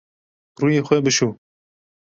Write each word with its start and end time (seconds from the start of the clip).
Rûyê 0.61 0.81
xwe 0.87 0.97
bişo. 1.05 1.29